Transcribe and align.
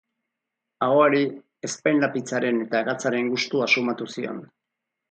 Ahoari 0.85 1.21
ezpainlapitzaren 1.69 2.65
eta 2.67 2.85
gatzaren 2.91 3.33
gustua 3.37 3.71
sumatu 3.77 4.11
zion. 4.19 4.47